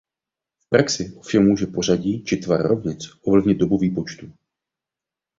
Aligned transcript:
V 0.63 0.69
praxi 0.69 1.13
ovšem 1.17 1.47
může 1.47 1.65
pořadí 1.67 2.23
či 2.23 2.37
tvar 2.37 2.67
rovnic 2.67 2.99
ovlivnit 3.21 3.57
dobu 3.57 3.77
výpočtu. 3.77 4.33